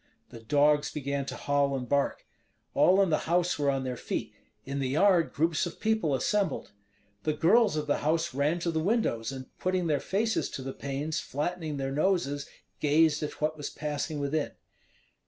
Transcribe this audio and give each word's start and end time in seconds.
The 0.29 0.39
dogs 0.39 0.91
began 0.91 1.27
to 1.27 1.35
howl 1.35 1.75
and 1.75 1.87
bark. 1.87 2.25
All 2.73 3.03
in 3.03 3.11
the 3.11 3.29
house 3.29 3.59
were 3.59 3.69
on 3.69 3.83
their 3.83 3.95
feet; 3.95 4.33
in 4.65 4.79
the 4.79 4.89
yard 4.89 5.31
groups 5.31 5.67
of 5.67 5.79
people 5.79 6.15
assembled. 6.15 6.71
The 7.21 7.33
girls 7.33 7.75
of 7.75 7.85
the 7.85 7.99
house 7.99 8.33
ran 8.33 8.57
to 8.61 8.71
the 8.71 8.79
windows, 8.79 9.31
and 9.31 9.55
putting 9.59 9.85
their 9.85 9.99
faces 9.99 10.49
to 10.53 10.63
the 10.63 10.73
panes, 10.73 11.19
flattening 11.19 11.77
their 11.77 11.91
noses, 11.91 12.49
gazed 12.79 13.21
at 13.21 13.39
what 13.41 13.55
was 13.57 13.69
passing 13.69 14.19
within. 14.19 14.53